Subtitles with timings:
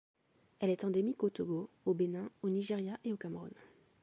[0.59, 3.51] Elle est endémique au Togo, au Bénin, au Nigeria et au Cameroun.